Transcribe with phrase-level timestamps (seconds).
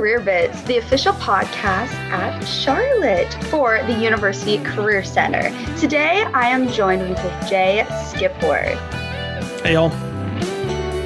[0.00, 5.50] Career Bits, the official podcast at Charlotte for the University Career Center.
[5.76, 8.78] Today, I am joined with Jay Skipward.
[9.62, 9.90] Hey, y'all.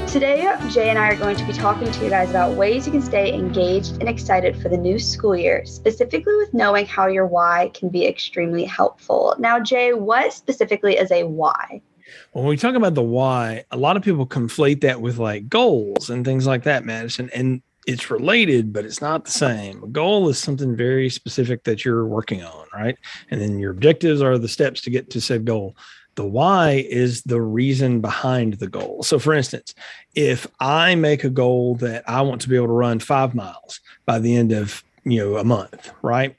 [0.07, 2.93] Today, Jay and I are going to be talking to you guys about ways you
[2.93, 7.27] can stay engaged and excited for the new school year, specifically with knowing how your
[7.27, 9.35] why can be extremely helpful.
[9.41, 11.83] Now, Jay, what specifically is a why?
[12.30, 16.11] When we talk about the why, a lot of people conflate that with like goals
[16.11, 17.29] and things like that, Madison.
[17.35, 19.83] And it's related, but it's not the same.
[19.83, 22.97] A goal is something very specific that you're working on, right?
[23.30, 25.77] And then your objectives are the steps to get to said goal.
[26.16, 29.02] The why is the reason behind the goal.
[29.02, 29.74] So, for instance,
[30.15, 33.80] if I make a goal that I want to be able to run five miles
[34.07, 36.37] by the end of you know a month, right?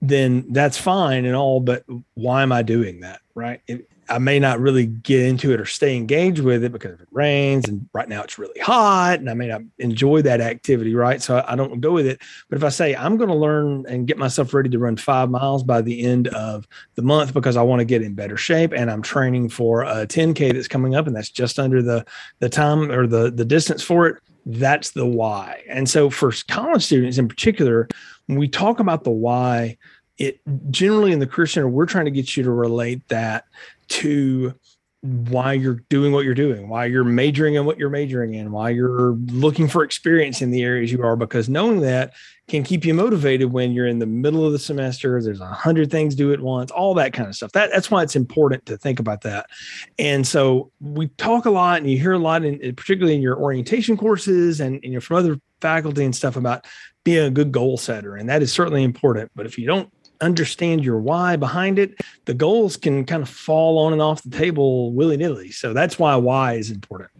[0.00, 3.60] Then that's fine and all, but why am I doing that, right?
[3.66, 7.00] It, I may not really get into it or stay engaged with it because if
[7.00, 10.94] it rains and right now it's really hot and I may not enjoy that activity,
[10.94, 11.20] right?
[11.20, 12.20] So I don't go with it.
[12.48, 15.30] But if I say I'm going to learn and get myself ready to run five
[15.30, 18.72] miles by the end of the month because I want to get in better shape
[18.72, 22.04] and I'm training for a 10K that's coming up and that's just under the
[22.38, 25.62] the time or the the distance for it, that's the why.
[25.68, 27.88] And so for college students in particular,
[28.26, 29.78] when we talk about the why,
[30.18, 30.40] it
[30.70, 33.44] generally in the career center, we're trying to get you to relate that
[33.88, 34.54] to
[35.02, 38.70] why you're doing what you're doing, why you're majoring in what you're majoring in, why
[38.70, 42.12] you're looking for experience in the areas you are, because knowing that
[42.48, 45.20] can keep you motivated when you're in the middle of the semester.
[45.20, 47.52] There's a hundred things due at once, all that kind of stuff.
[47.52, 49.46] That, that's why it's important to think about that.
[49.98, 53.36] And so we talk a lot and you hear a lot, in, particularly in your
[53.36, 56.64] orientation courses and you know from other faculty and stuff about
[57.04, 58.14] being a good goal setter.
[58.14, 59.30] And that is certainly important.
[59.34, 63.78] But if you don't understand your why behind it, the goals can kind of fall
[63.78, 65.50] on and off the table willy nilly.
[65.50, 67.10] So that's why why is important.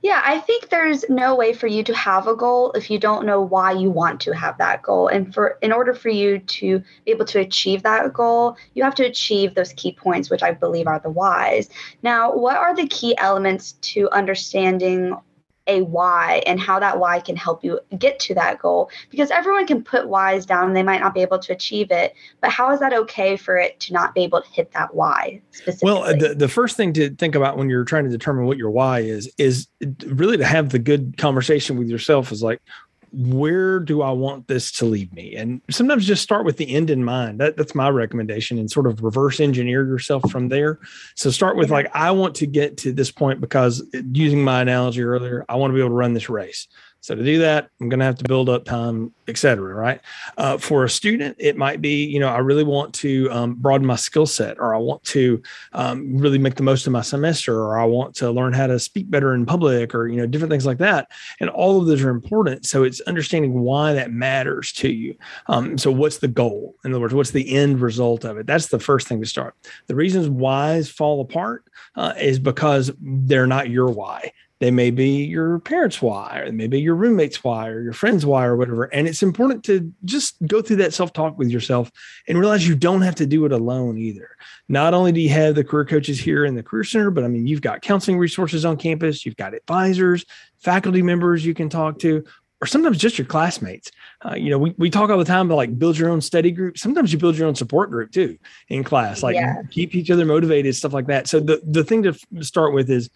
[0.00, 3.26] Yeah, I think there's no way for you to have a goal if you don't
[3.26, 5.08] know why you want to have that goal.
[5.08, 8.94] And for in order for you to be able to achieve that goal, you have
[8.96, 11.68] to achieve those key points, which I believe are the whys.
[12.02, 15.16] Now, what are the key elements to understanding
[15.68, 18.90] a why and how that why can help you get to that goal.
[19.10, 22.14] Because everyone can put whys down and they might not be able to achieve it
[22.40, 25.40] but how is that okay for it to not be able to hit that why
[25.50, 25.92] specifically?
[25.92, 28.70] Well the, the first thing to think about when you're trying to determine what your
[28.70, 29.68] why is is
[30.06, 32.60] really to have the good conversation with yourself is like
[33.12, 35.34] where do I want this to lead me?
[35.36, 37.40] And sometimes just start with the end in mind.
[37.40, 40.78] That, that's my recommendation and sort of reverse engineer yourself from there.
[41.14, 44.62] So start with like, I want to get to this point because uh, using my
[44.62, 46.68] analogy earlier, I want to be able to run this race.
[47.08, 49.74] So to do that, I'm going to have to build up time, et cetera.
[49.74, 49.98] Right.
[50.36, 53.86] Uh, for a student, it might be, you know, I really want to um, broaden
[53.86, 55.42] my skill set, or I want to
[55.72, 58.78] um, really make the most of my semester, or I want to learn how to
[58.78, 61.10] speak better in public, or you know, different things like that.
[61.40, 62.66] And all of those are important.
[62.66, 65.16] So it's understanding why that matters to you.
[65.46, 66.74] Um, so what's the goal?
[66.84, 68.46] In other words, what's the end result of it?
[68.46, 69.54] That's the first thing to start.
[69.86, 71.64] The reasons whys fall apart
[71.96, 74.30] uh, is because they're not your why
[74.60, 78.44] they may be your parents' why, or maybe your roommates' why, or your friends' why,
[78.44, 78.84] or whatever.
[78.84, 81.90] And it's important to just go through that self talk with yourself
[82.26, 84.30] and realize you don't have to do it alone either.
[84.68, 87.28] Not only do you have the career coaches here in the Career Center, but I
[87.28, 90.24] mean, you've got counseling resources on campus, you've got advisors,
[90.58, 92.24] faculty members you can talk to,
[92.60, 93.92] or sometimes just your classmates.
[94.24, 96.50] Uh, you know, we, we talk all the time about like build your own study
[96.50, 96.76] group.
[96.76, 98.36] Sometimes you build your own support group too
[98.68, 99.62] in class, like yeah.
[99.70, 101.28] keep each other motivated, stuff like that.
[101.28, 103.08] So the, the thing to start with is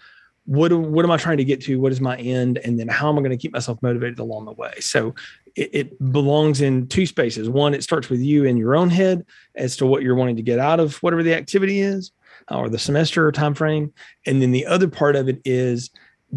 [0.45, 1.81] what what am I trying to get to?
[1.81, 2.59] What is my end?
[2.59, 4.73] And then how am I going to keep myself motivated along the way?
[4.81, 5.15] So
[5.55, 7.49] it, it, belongs in two spaces.
[7.49, 10.43] One, it starts with you in your own head as to what you're wanting to
[10.43, 12.11] get out of whatever the activity is,
[12.51, 13.93] or the semester or time frame.
[14.27, 15.91] And then the other part of it is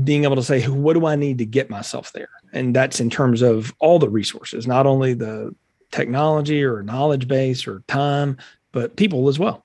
[0.03, 2.29] being able to say, what do I need to get myself there?
[2.53, 5.55] And that's in terms of all the resources, not only the
[5.91, 8.37] technology or knowledge base or time,
[8.71, 9.64] but people as well.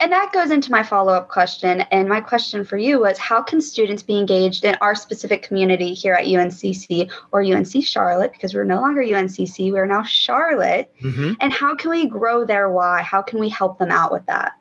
[0.00, 1.82] And that goes into my follow up question.
[1.90, 5.94] And my question for you was how can students be engaged in our specific community
[5.94, 8.32] here at UNCC or UNC Charlotte?
[8.32, 10.92] Because we're no longer UNCC, we're now Charlotte.
[11.02, 11.34] Mm-hmm.
[11.40, 13.02] And how can we grow their why?
[13.02, 14.52] How can we help them out with that?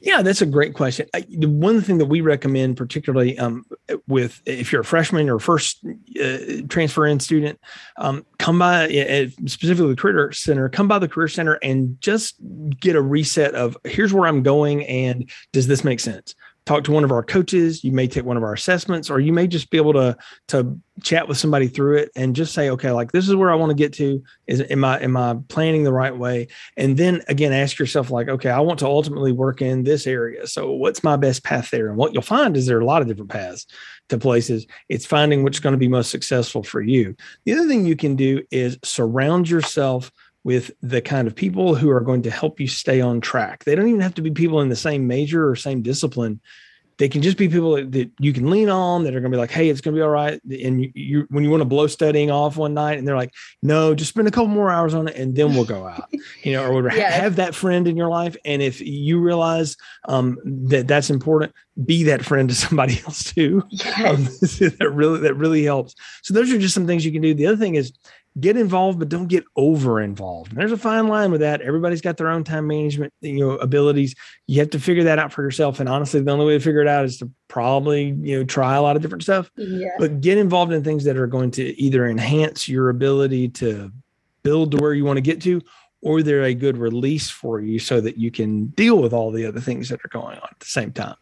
[0.00, 1.06] Yeah, that's a great question.
[1.14, 3.64] I, one thing that we recommend, particularly um,
[4.06, 5.84] with if you're a freshman or first
[6.22, 7.60] uh, transfer in student,
[7.98, 10.68] um, come by uh, specifically the career center.
[10.68, 12.36] Come by the career center and just
[12.80, 16.34] get a reset of here's where I'm going and does this make sense?
[16.70, 17.82] Talk to one of our coaches.
[17.82, 20.16] You may take one of our assessments, or you may just be able to
[20.48, 23.56] to chat with somebody through it and just say, okay, like this is where I
[23.56, 24.22] want to get to.
[24.46, 26.46] Is am I am I planning the right way?
[26.76, 30.46] And then again, ask yourself, like, okay, I want to ultimately work in this area.
[30.46, 31.88] So what's my best path there?
[31.88, 33.66] And what you'll find is there are a lot of different paths
[34.10, 34.64] to places.
[34.88, 37.16] It's finding what's going to be most successful for you.
[37.46, 40.12] The other thing you can do is surround yourself
[40.44, 43.64] with the kind of people who are going to help you stay on track.
[43.64, 46.40] They don't even have to be people in the same major or same discipline.
[46.96, 49.40] They can just be people that, you can lean on that are going to be
[49.40, 51.66] like, "Hey, it's going to be all right." And you, you, when you want to
[51.66, 53.32] blow studying off one night, and they're like,
[53.62, 56.10] "No, just spend a couple more hours on it, and then we'll go out."
[56.42, 56.98] You know, or whatever.
[56.98, 57.14] Yes.
[57.14, 59.78] Have that friend in your life, and if you realize
[60.08, 61.54] um, that that's important,
[61.84, 63.62] be that friend to somebody else too.
[63.70, 64.04] Yes.
[64.04, 64.24] Um,
[64.78, 65.94] that really that really helps.
[66.22, 67.34] So those are just some things you can do.
[67.34, 67.92] The other thing is
[68.38, 70.54] get involved, but don't get over involved.
[70.54, 71.60] there's a fine line with that.
[71.62, 74.14] Everybody's got their own time management, you know, abilities.
[74.46, 75.80] You have to figure that out for yourself.
[75.80, 78.76] And honestly, the only way to figure it out is to probably, you know, try
[78.76, 79.50] a lot of different stuff.
[79.56, 79.88] Yeah.
[79.98, 83.90] But get involved in things that are going to either enhance your ability to
[84.42, 85.60] build to where you want to get to,
[86.00, 89.44] or they're a good release for you so that you can deal with all the
[89.44, 91.16] other things that are going on at the same time.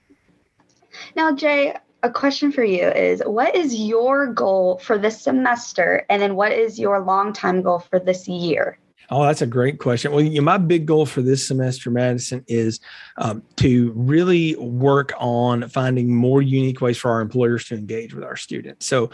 [1.16, 6.22] Now, Jay, a question for you is what is your goal for this semester and
[6.22, 8.78] then what is your long time goal for this year
[9.10, 10.12] Oh, that's a great question.
[10.12, 12.78] Well, you my big goal for this semester, Madison, is
[13.16, 18.22] um, to really work on finding more unique ways for our employers to engage with
[18.22, 18.84] our students.
[18.84, 19.10] So,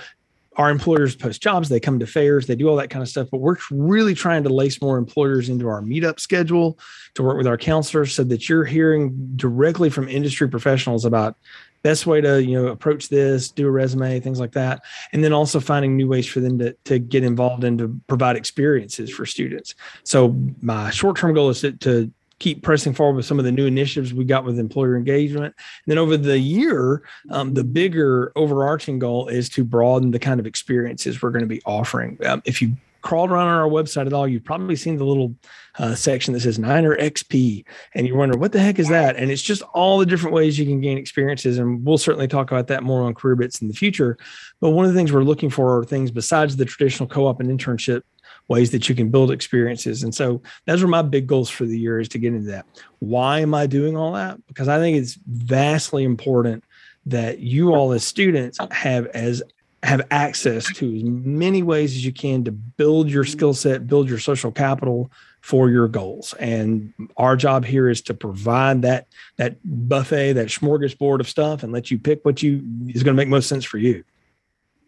[0.56, 3.28] our employers post jobs, they come to fairs, they do all that kind of stuff.
[3.30, 6.78] But we're really trying to lace more employers into our meetup schedule
[7.14, 11.36] to work with our counselors so that you're hearing directly from industry professionals about
[11.84, 14.82] best way to you know approach this do a resume things like that
[15.12, 18.36] and then also finding new ways for them to, to get involved and to provide
[18.36, 23.38] experiences for students so my short-term goal is to, to keep pressing forward with some
[23.38, 25.54] of the new initiatives we got with employer engagement.
[25.54, 30.40] And then over the year, um, the bigger overarching goal is to broaden the kind
[30.40, 32.18] of experiences we're going to be offering.
[32.26, 35.36] Um, if you crawled around on our website at all, you've probably seen the little
[35.78, 37.64] uh, section that says Niner XP,
[37.94, 39.16] and you're wondering what the heck is that?
[39.16, 41.58] And it's just all the different ways you can gain experiences.
[41.58, 44.16] And we'll certainly talk about that more on Career Bits in the future.
[44.60, 47.50] But one of the things we're looking for are things besides the traditional co-op and
[47.50, 48.02] internship
[48.48, 50.02] ways that you can build experiences.
[50.02, 52.66] And so those are my big goals for the year is to get into that.
[52.98, 54.44] Why am I doing all that?
[54.46, 56.64] Because I think it's vastly important
[57.06, 59.42] that you all as students have as
[59.84, 64.08] have access to as many ways as you can to build your skill set, build
[64.08, 65.10] your social capital
[65.42, 66.32] for your goals.
[66.40, 71.72] And our job here is to provide that that buffet, that smorgasbord of stuff, and
[71.72, 74.04] let you pick what you is going to make most sense for you.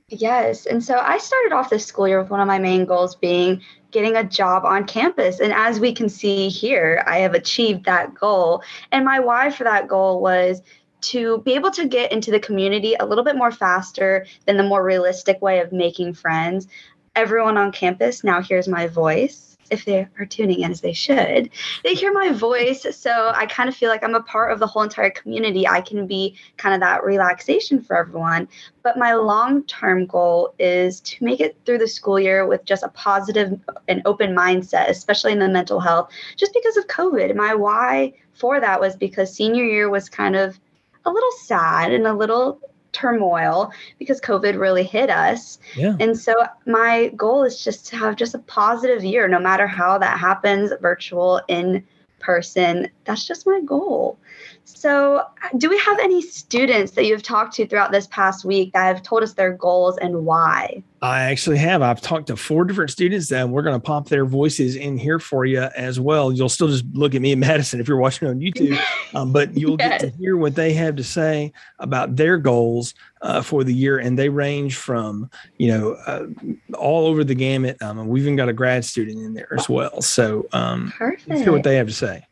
[0.08, 0.66] Yes.
[0.66, 3.60] And so I started off this school year with one of my main goals being
[3.90, 5.40] getting a job on campus.
[5.40, 8.62] And as we can see here, I have achieved that goal.
[8.92, 10.62] And my why for that goal was
[11.06, 14.62] to be able to get into the community a little bit more faster than the
[14.62, 16.66] more realistic way of making friends.
[17.14, 19.56] Everyone on campus now hears my voice.
[19.68, 21.50] If they are tuning in as they should,
[21.82, 22.86] they hear my voice.
[22.96, 25.66] So I kind of feel like I'm a part of the whole entire community.
[25.66, 28.46] I can be kind of that relaxation for everyone.
[28.84, 32.84] But my long term goal is to make it through the school year with just
[32.84, 33.58] a positive
[33.88, 37.34] and open mindset, especially in the mental health, just because of COVID.
[37.34, 40.60] My why for that was because senior year was kind of
[41.06, 42.60] a little sad and a little
[42.92, 45.58] turmoil because COVID really hit us.
[45.76, 45.96] Yeah.
[46.00, 46.34] And so
[46.66, 50.72] my goal is just to have just a positive year, no matter how that happens,
[50.80, 51.84] virtual, in
[52.18, 52.90] person.
[53.04, 54.18] That's just my goal.
[54.68, 55.22] So,
[55.58, 59.00] do we have any students that you've talked to throughout this past week that have
[59.00, 60.82] told us their goals and why?
[61.00, 61.82] I actually have.
[61.82, 65.20] I've talked to four different students, and we're going to pop their voices in here
[65.20, 66.32] for you as well.
[66.32, 68.76] You'll still just look at me and Madison if you're watching on YouTube,
[69.14, 70.02] um, but you'll yes.
[70.02, 72.92] get to hear what they have to say about their goals
[73.22, 76.26] uh, for the year, and they range from you know uh,
[76.76, 77.80] all over the gamut.
[77.80, 80.02] Um, we've even got a grad student in there as well.
[80.02, 82.26] So, um, let's hear what they have to say.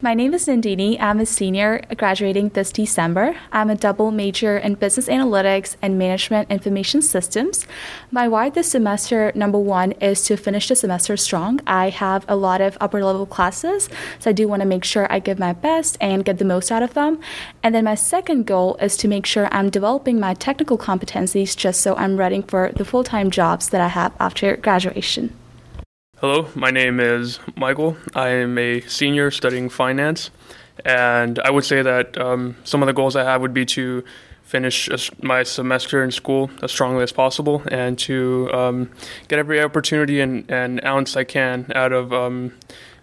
[0.00, 0.96] My name is Nandini.
[1.00, 3.34] I'm a senior graduating this December.
[3.50, 7.66] I'm a double major in business analytics and management information systems.
[8.12, 11.60] My why this semester, number one, is to finish the semester strong.
[11.66, 13.88] I have a lot of upper level classes,
[14.20, 16.70] so I do want to make sure I give my best and get the most
[16.70, 17.18] out of them.
[17.64, 21.80] And then my second goal is to make sure I'm developing my technical competencies just
[21.80, 25.34] so I'm ready for the full time jobs that I have after graduation.
[26.20, 27.96] Hello, my name is Michael.
[28.12, 30.32] I am a senior studying finance,
[30.84, 34.02] and I would say that um, some of the goals I have would be to
[34.42, 34.90] finish
[35.22, 38.90] my semester in school as strongly as possible and to um,
[39.28, 42.52] get every opportunity and, and ounce I can out of um,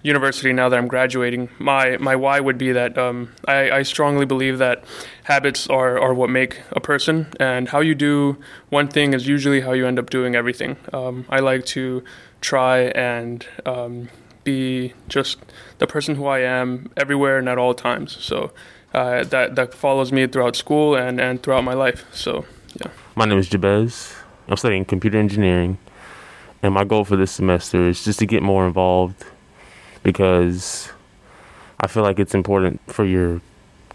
[0.05, 1.49] university now that I'm graduating.
[1.57, 4.83] My my why would be that um, I, I strongly believe that
[5.23, 8.37] habits are, are what make a person, and how you do
[8.69, 10.77] one thing is usually how you end up doing everything.
[10.93, 12.03] Um, I like to
[12.39, 14.09] try and um,
[14.43, 15.39] be just
[15.79, 18.15] the person who I am everywhere and at all times.
[18.19, 18.51] So
[18.93, 22.05] uh, that that follows me throughout school and, and throughout my life.
[22.13, 22.45] So
[22.79, 22.91] yeah.
[23.15, 24.13] My name is Jabez.
[24.47, 25.79] I'm studying computer engineering,
[26.61, 29.25] and my goal for this semester is just to get more involved
[30.05, 30.91] because
[31.79, 33.41] I feel like it's important for your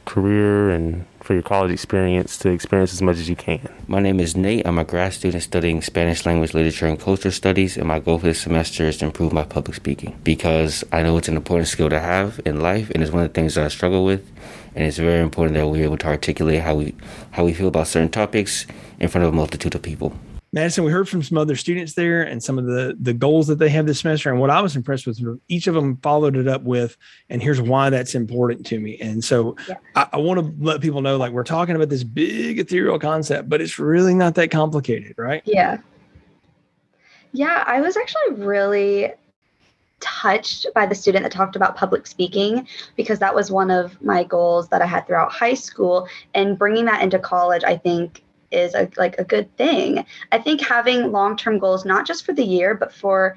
[0.07, 3.73] career and for your college experience to experience as much as you can.
[3.87, 4.67] My name is Nate.
[4.67, 8.27] I'm a grad student studying Spanish language, literature, and culture studies, and my goal for
[8.27, 11.89] this semester is to improve my public speaking because I know it's an important skill
[11.91, 14.29] to have in life, and it's one of the things that I struggle with.
[14.75, 16.95] And it's very important that we're able to articulate how we
[17.31, 18.67] how we feel about certain topics
[18.99, 20.13] in front of a multitude of people.
[20.53, 23.61] Madison, we heard from some other students there and some of the the goals that
[23.61, 24.31] they have this semester.
[24.31, 26.97] And what I was impressed with, each of them followed it up with,
[27.29, 28.99] and here's why that's important to me.
[29.01, 29.77] And so yeah.
[29.95, 33.49] I, I want to let people know, like we're talking about this big ethereal concept,
[33.49, 35.43] but it's really not that complicated, right?
[35.45, 35.79] Yeah.
[37.33, 39.13] Yeah, I was actually really
[40.01, 42.67] touched by the student that talked about public speaking
[42.97, 46.09] because that was one of my goals that I had throughout high school.
[46.35, 50.05] And bringing that into college, I think is a, like a good thing.
[50.33, 53.37] I think having long-term goals, not just for the year, but for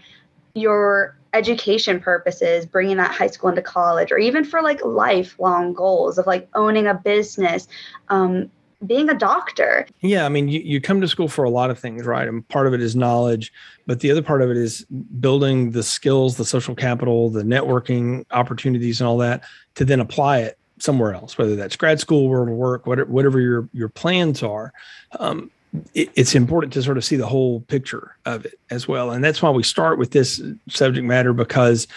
[0.53, 6.17] your education purposes, bringing that high school into college, or even for like lifelong goals
[6.17, 7.67] of like owning a business,
[8.09, 8.49] um,
[8.85, 9.87] being a doctor.
[10.01, 12.27] Yeah, I mean, you, you come to school for a lot of things, right?
[12.27, 13.51] And part of it is knowledge,
[13.87, 14.85] but the other part of it is
[15.19, 19.43] building the skills, the social capital, the networking opportunities, and all that
[19.75, 23.69] to then apply it somewhere else, whether that's grad school or work, whatever, whatever your
[23.73, 24.73] your plans are.
[25.19, 25.49] Um,
[25.93, 29.23] it, it's important to sort of see the whole picture of it as well, and
[29.23, 31.87] that's why we start with this subject matter because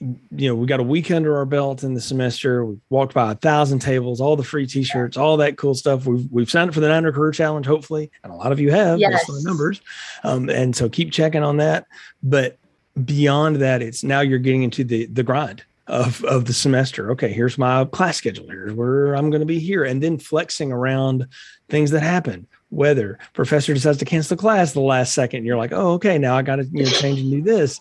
[0.00, 2.64] you know we got a week under our belt in the semester.
[2.64, 6.06] We've walked by a thousand tables, all the free T-shirts, all that cool stuff.
[6.06, 8.70] We've we've signed up for the Niner Career Challenge, hopefully, and a lot of you
[8.70, 9.26] have yes.
[9.28, 9.80] based numbers.
[10.22, 11.86] Um, and so keep checking on that.
[12.22, 12.58] But
[13.04, 17.10] beyond that, it's now you're getting into the the grind of of the semester.
[17.10, 18.48] Okay, here's my class schedule.
[18.48, 21.26] Here's where I'm going to be here, and then flexing around
[21.68, 22.46] things that happen.
[22.70, 26.36] Whether professor decides to cancel the class the last second, you're like, oh, okay, now
[26.36, 27.80] I got to you know change and do this.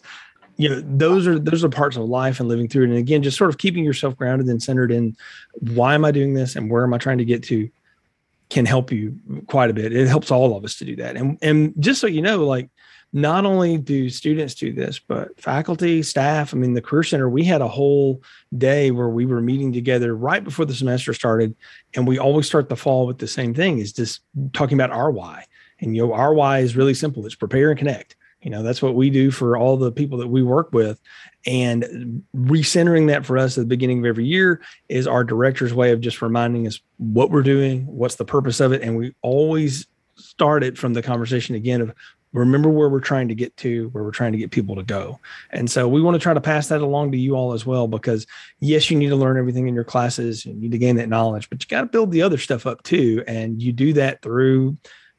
[0.57, 2.89] You know, those are those are parts of life and living through it.
[2.89, 5.15] And again, just sort of keeping yourself grounded and centered in
[5.59, 7.69] why am I doing this and where am I trying to get to
[8.49, 9.93] can help you quite a bit.
[9.93, 11.15] It helps all of us to do that.
[11.15, 12.71] And and just so you know, like
[13.11, 16.53] not only do students do this, but faculty, staff.
[16.53, 18.21] I mean, the Career Center, we had a whole
[18.57, 21.55] day where we were meeting together right before the semester started.
[21.95, 24.21] And we always start the fall with the same thing is just
[24.53, 25.45] talking about our why.
[25.79, 28.15] And, you know, our why is really simple it's prepare and connect.
[28.41, 31.01] You know, that's what we do for all the people that we work with.
[31.45, 35.91] And recentering that for us at the beginning of every year is our director's way
[35.91, 38.81] of just reminding us what we're doing, what's the purpose of it.
[38.81, 41.93] And we always start it from the conversation again of
[42.33, 45.19] remember where we're trying to get to where we're trying to get people to go.
[45.51, 47.87] And so we want to try to pass that along to you all as well
[47.87, 48.27] because
[48.59, 51.49] yes you need to learn everything in your classes you need to gain that knowledge
[51.49, 54.77] but you got to build the other stuff up too and you do that through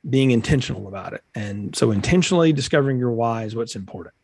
[0.08, 1.22] being intentional about it.
[1.34, 4.14] And so intentionally discovering your why is what's important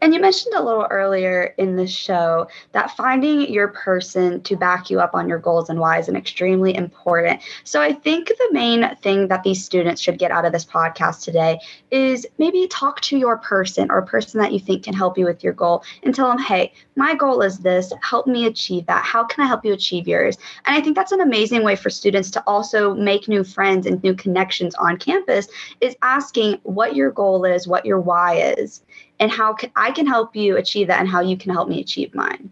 [0.00, 4.90] and you mentioned a little earlier in the show that finding your person to back
[4.90, 7.40] you up on your goals and why is an extremely important.
[7.64, 11.22] So I think the main thing that these students should get out of this podcast
[11.22, 11.58] today
[11.90, 15.24] is maybe talk to your person or a person that you think can help you
[15.24, 19.04] with your goal and tell them, hey, my goal is this, help me achieve that.
[19.04, 20.36] How can I help you achieve yours?
[20.64, 24.02] And I think that's an amazing way for students to also make new friends and
[24.02, 25.48] new connections on campus
[25.80, 28.82] is asking what your goal is, what your why is
[29.20, 32.14] and how I can help you achieve that and how you can help me achieve
[32.14, 32.50] mine.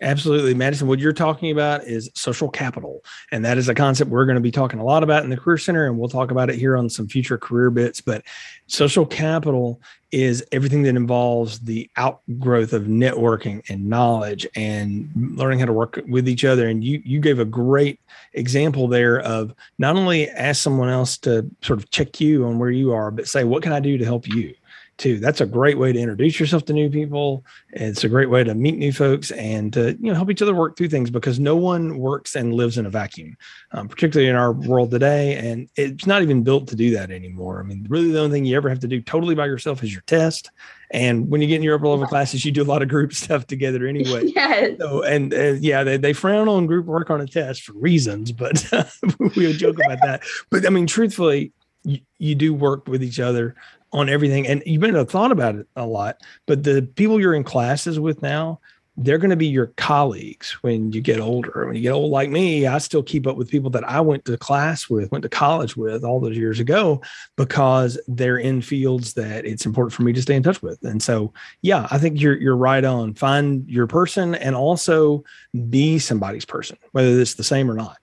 [0.00, 0.54] Absolutely.
[0.54, 3.02] Madison, what you're talking about is social capital.
[3.32, 5.36] And that is a concept we're going to be talking a lot about in the
[5.36, 5.86] Career Center.
[5.86, 8.00] And we'll talk about it here on some future career bits.
[8.02, 8.22] But
[8.66, 9.80] social capital
[10.10, 16.00] is everything that involves the outgrowth of networking and knowledge and learning how to work
[16.06, 16.68] with each other.
[16.68, 17.98] And you, you gave a great
[18.34, 22.70] example there of not only ask someone else to sort of check you on where
[22.70, 24.54] you are, but say, what can I do to help you?
[24.98, 25.18] Too.
[25.18, 27.44] That's a great way to introduce yourself to new people.
[27.70, 30.54] It's a great way to meet new folks and to you know help each other
[30.54, 33.36] work through things because no one works and lives in a vacuum,
[33.72, 35.36] um, particularly in our world today.
[35.36, 37.60] And it's not even built to do that anymore.
[37.60, 39.92] I mean, really, the only thing you ever have to do totally by yourself is
[39.92, 40.50] your test.
[40.90, 43.12] And when you get in your upper level classes, you do a lot of group
[43.24, 44.22] stuff together anyway.
[44.34, 44.78] Yes.
[44.78, 48.32] So, and uh, yeah, they, they frown on group work on a test for reasons,
[48.32, 48.68] but
[49.36, 50.22] we joke about that.
[50.50, 51.52] But I mean, truthfully,
[51.84, 53.54] you, you do work with each other
[53.94, 54.46] on everything.
[54.46, 57.44] And you may not have thought about it a lot, but the people you're in
[57.44, 58.60] classes with now,
[58.96, 61.66] they're going to be your colleagues when you get older.
[61.66, 64.24] When you get old like me, I still keep up with people that I went
[64.26, 67.00] to class with, went to college with all those years ago
[67.36, 70.82] because they're in fields that it's important for me to stay in touch with.
[70.84, 71.32] And so,
[71.62, 73.14] yeah, I think you're you're right on.
[73.14, 75.24] Find your person and also
[75.70, 77.98] be somebody's person, whether it's the same or not.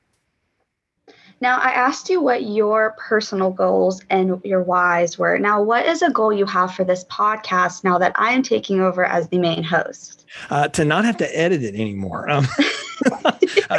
[1.41, 5.39] Now, I asked you what your personal goals and your whys were.
[5.39, 8.79] Now, what is a goal you have for this podcast now that I am taking
[8.79, 10.27] over as the main host?
[10.51, 12.29] Uh, to not have to edit it anymore.
[12.29, 12.47] Um,
[13.25, 13.31] uh,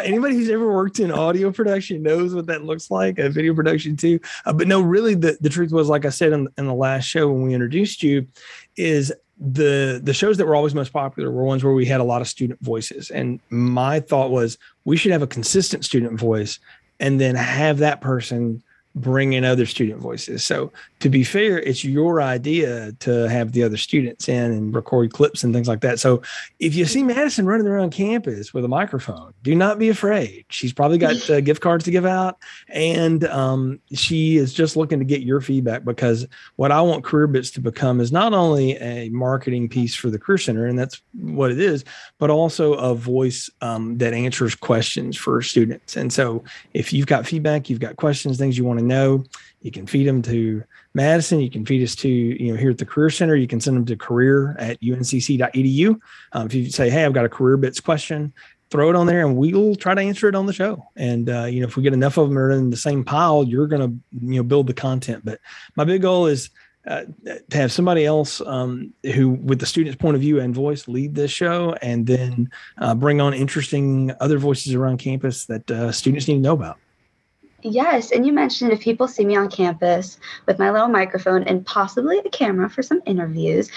[0.03, 3.97] anybody who's ever worked in audio production knows what that looks like, a video production
[3.97, 4.19] too.
[4.45, 7.05] Uh, but no, really, the, the truth was, like I said in, in the last
[7.05, 8.27] show when we introduced you,
[8.77, 12.05] is the the shows that were always most popular were ones where we had a
[12.05, 16.61] lot of student voices and my thought was we should have a consistent student voice
[17.03, 18.63] and then have that person
[18.95, 20.45] bring in other student voices.
[20.45, 25.13] So to be fair, it's your idea to have the other students in and record
[25.13, 25.99] clips and things like that.
[25.99, 26.23] So
[26.61, 30.45] if you see Madison running around campus with a microphone, do not be afraid.
[30.51, 34.99] She's probably got uh, gift cards to give out, and um, she is just looking
[34.99, 38.77] to get your feedback because what I want Career Bits to become is not only
[38.77, 41.85] a marketing piece for the Career Center, and that's what it is,
[42.19, 45.97] but also a voice um, that answers questions for students.
[45.97, 46.45] And so
[46.75, 49.25] if you've got feedback, you've got questions, things you want to know,
[49.61, 50.63] you can feed them to
[50.95, 51.41] Madison.
[51.41, 53.37] You can feed us to, you know, here at the Career Center.
[53.37, 56.01] You can send them to career at uncc.edu.
[56.33, 58.33] Um, if you say, hey, I've got a career bits question,
[58.71, 60.89] throw it on there and we'll try to answer it on the show.
[60.97, 63.45] And, uh, you know, if we get enough of them are in the same pile,
[63.45, 65.25] you're going to, you know, build the content.
[65.25, 65.41] But
[65.77, 66.51] my big goal is,
[66.85, 67.05] uh,
[67.51, 71.15] to have somebody else um, who, with the student's point of view and voice, lead
[71.15, 76.27] this show, and then uh, bring on interesting other voices around campus that uh, students
[76.27, 76.79] need to know about.
[77.63, 81.65] Yes, and you mentioned if people see me on campus with my little microphone and
[81.65, 83.71] possibly a camera for some interviews,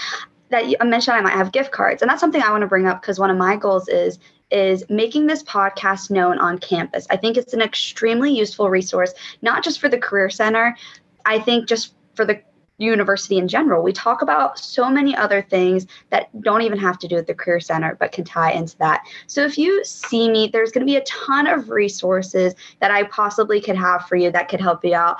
[0.50, 2.86] that you mentioned I might have gift cards, and that's something I want to bring
[2.86, 4.18] up because one of my goals is
[4.50, 7.06] is making this podcast known on campus.
[7.10, 9.12] I think it's an extremely useful resource,
[9.42, 10.76] not just for the Career Center.
[11.24, 12.40] I think just for the
[12.78, 13.82] university in general.
[13.82, 17.34] We talk about so many other things that don't even have to do with the
[17.34, 19.04] Career Center, but can tie into that.
[19.26, 23.04] So if you see me, there's going to be a ton of resources that I
[23.04, 25.16] possibly could have for you that could help you out.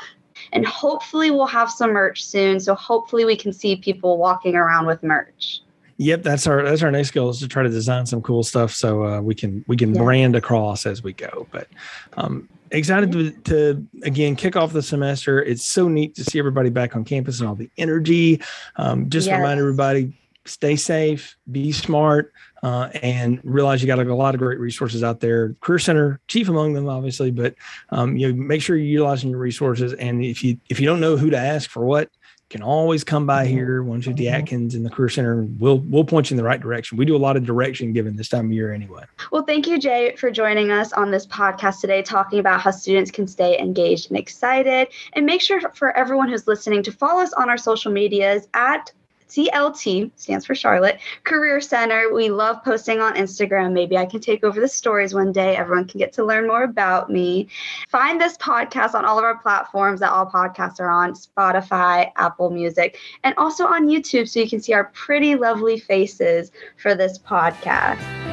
[0.53, 2.61] And hopefully, we'll have some merch soon.
[2.61, 5.62] So hopefully, we can see people walking around with merch.
[5.99, 8.73] Yep, that's our that's our next goal is to try to design some cool stuff
[8.73, 10.03] so uh, we can we can yeah.
[10.03, 11.47] brand across as we go.
[11.51, 11.69] But
[12.19, 15.43] um, excited to, to, again kick off the semester.
[15.43, 18.43] It's so neat to see everybody back on campus and all the energy.
[18.77, 19.39] Um, just yes.
[19.39, 20.13] remind everybody
[20.49, 22.33] stay safe, be smart,
[22.63, 25.55] uh, and realize you got a, lot of great resources out there.
[25.61, 27.55] Career Center, chief among them, obviously, but
[27.91, 29.93] um, you know, make sure you're utilizing your resources.
[29.95, 32.11] And if you if you don't know who to ask for what,
[32.49, 33.55] can always come by mm-hmm.
[33.55, 34.35] here, 150 mm-hmm.
[34.35, 35.43] Atkins in the Career Center.
[35.59, 36.97] We'll we'll point you in the right direction.
[36.97, 39.05] We do a lot of direction given this time of year anyway.
[39.33, 43.11] Well, thank you, Jay, for joining us on this podcast today, talking about how students
[43.11, 44.89] can stay engaged and excited.
[45.15, 48.93] And make sure for everyone who's listening to follow us on our social medias at
[49.29, 52.12] CLT stands for Charlotte Career Center.
[52.12, 53.73] We love posting on Instagram.
[53.73, 55.57] Maybe I can take over the stories one day.
[55.57, 57.49] Everyone can get to learn more about me.
[57.89, 62.51] Find this podcast on all of our platforms that all podcasts are on Spotify, Apple
[62.51, 67.19] Music, and also on YouTube so you can see our pretty lovely faces for this
[67.19, 68.26] podcast.